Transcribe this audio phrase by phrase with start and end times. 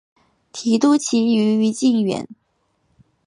[0.51, 2.27] 提督旗移于靖远。